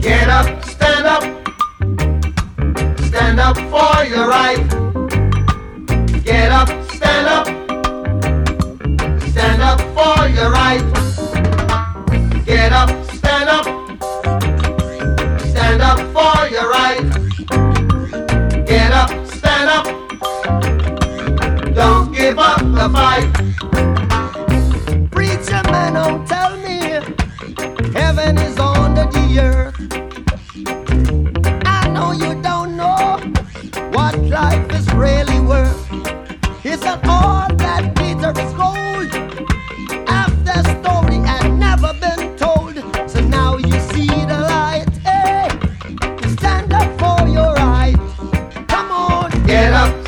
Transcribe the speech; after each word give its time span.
Get 0.00 0.28
up, 0.28 0.64
stand 0.64 1.06
up, 1.06 1.22
stand 3.08 3.40
up 3.40 3.56
for 3.56 4.04
your 4.04 4.28
right. 4.28 4.64
Get 6.24 6.52
up, 6.52 6.68
stand 6.92 7.26
up, 7.26 7.46
stand 9.30 9.60
up 9.60 9.80
for 9.80 10.28
your 10.28 10.52
right. 10.52 10.99
The 22.80 22.88
fight. 22.88 23.28
Preacher 25.10 25.62
man, 25.70 25.92
don't 25.94 26.26
tell 26.26 26.56
me 26.56 26.78
heaven 27.92 28.38
is 28.38 28.58
under 28.58 29.04
the 29.04 29.26
earth. 29.38 29.76
I 31.66 31.88
know 31.88 32.12
you 32.12 32.40
don't 32.40 32.76
know 32.78 33.18
what 33.90 34.18
life 34.20 34.72
is 34.72 34.90
really 34.94 35.40
worth. 35.40 35.76
Isn't 36.64 37.06
all 37.06 37.54
that 37.56 37.94
glitter 37.96 38.32
is 38.40 38.52
gold? 38.54 38.78
The 40.42 40.62
story 40.80 41.18
had 41.30 41.48
never 41.58 41.92
been 41.94 42.36
told, 42.36 42.74
so 43.10 43.20
now 43.20 43.58
you 43.58 43.78
see 43.92 44.06
the 44.06 44.38
light. 44.54 44.88
Hey, 45.04 45.48
stand 46.36 46.72
up 46.72 46.88
for 46.98 47.28
your 47.28 47.52
right. 47.54 47.94
Come 48.68 48.90
on, 48.90 49.30
Get 49.46 49.72
up, 49.72 49.99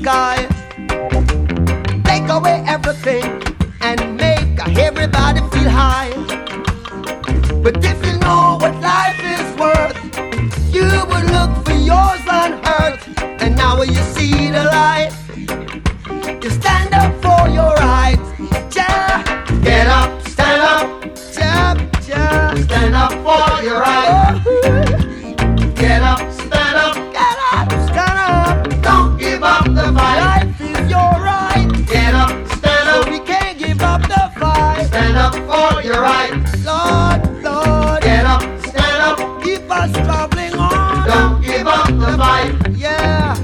sky, 0.00 0.36
take 2.04 2.28
away 2.28 2.62
everything, 2.68 3.24
and 3.80 3.98
make 4.16 4.58
everybody 4.76 5.40
feel 5.52 5.70
high. 5.70 6.12
But 7.64 7.82
if 7.82 7.98
you 8.04 8.18
know 8.18 8.58
what 8.60 8.74
life 8.82 9.20
is 9.36 9.46
worth, 9.62 9.96
you 10.76 10.88
would 11.10 11.26
look 11.36 11.52
for 11.64 11.78
yours 11.92 12.24
on 12.28 12.50
earth, 12.80 13.02
and 13.40 13.56
now 13.56 13.80
you 13.80 14.02
see 14.14 14.50
the 14.50 14.64
light. 14.64 15.12
You 16.42 16.50
stand 16.50 16.92
up 16.92 17.12
for 17.24 17.48
your 17.48 17.72
rights, 17.76 18.28
yeah, 18.76 19.22
Get 19.62 19.86
up, 19.86 19.95
us 39.86 39.92
traveling 40.06 40.54
on. 40.54 41.06
don't 41.06 41.42
give 41.42 41.66
up 41.66 41.86
the 41.86 42.16
fight. 42.16 42.76
Yeah. 42.76 43.36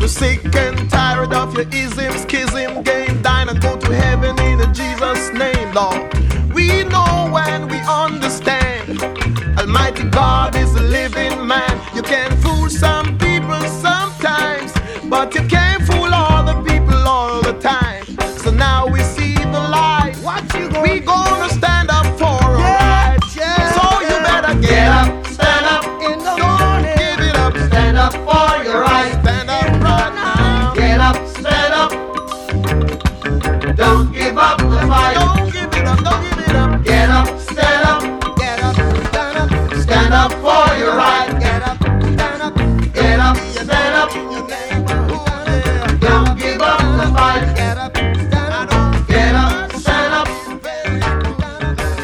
We're 0.00 0.08
sick 0.08 0.54
and 0.54 0.90
tired 0.90 1.32
of 1.32 1.54
your 1.54 1.66
ism, 1.72 2.12
schism, 2.18 2.82
game, 2.82 3.22
dine 3.22 3.48
and 3.48 3.60
go 3.60 3.76
to 3.76 3.94
heaven 3.94 4.38
in 4.40 4.58
Jesus' 4.74 5.32
name, 5.32 5.72
Lord. 5.74 6.12
We 6.54 6.84
know 6.84 7.36
and 7.46 7.70
we 7.70 7.78
understand. 7.78 9.02
Almighty 9.58 10.04
God 10.10 10.56
is 10.56 10.74
a 10.74 10.82
living 10.82 11.46
man. 11.46 11.74
You 11.94 12.02
can 12.02 12.30
fool 12.42 12.68
some 12.68 13.18
people 13.18 13.60
sometimes, 13.86 14.72
but 15.08 15.34
you 15.34 15.42
can't 15.42 15.59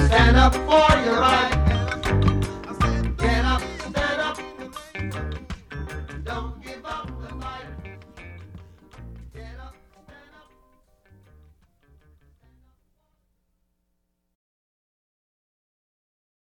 stand 0.08 0.36
up 0.36 0.54
for. 0.54 0.95